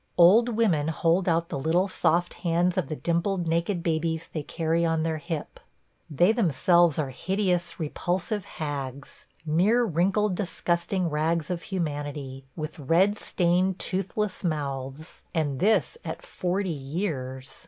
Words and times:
Old 0.17 0.49
women 0.49 0.87
hold 0.87 1.29
out 1.29 1.49
the 1.49 1.59
little 1.59 1.87
soft 1.87 2.33
hands 2.41 2.75
of 2.75 2.87
the 2.87 2.95
dimpled 2.95 3.45
naked 3.47 3.83
babies 3.83 4.29
they 4.33 4.41
carry 4.41 4.83
on 4.83 5.03
their 5.03 5.19
hip. 5.19 5.59
They 6.09 6.31
themselves 6.31 6.97
are 6.97 7.11
hideous, 7.11 7.79
repulsive 7.79 8.45
hags– 8.57 9.27
mere 9.45 9.83
wrinkled, 9.83 10.33
disgusting 10.33 11.07
rags 11.11 11.51
of 11.51 11.61
humanity, 11.61 12.45
with 12.55 12.79
red 12.79 13.19
stained, 13.19 13.77
toothless 13.77 14.43
mouths; 14.43 15.21
and 15.35 15.59
this 15.59 15.99
at 16.03 16.23
forty 16.25 16.71
years. 16.71 17.59